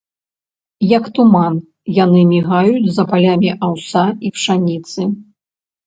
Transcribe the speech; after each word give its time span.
Як 0.97 1.05
туман, 1.17 1.53
яны 2.03 2.25
мігаюць 2.33 2.91
за 2.99 3.03
палямі 3.15 3.55
аўса 3.71 4.03
і 4.25 4.37
пшаніцы. 4.41 5.01